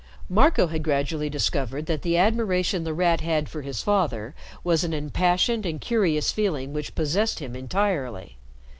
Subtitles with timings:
[0.29, 4.95] Marco had gradually discovered that the admiration The Rat had for his father was an
[4.95, 8.39] impassioned and curious feeling which possessed him entirely.